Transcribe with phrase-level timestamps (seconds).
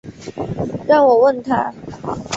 [0.87, 1.71] 让我问他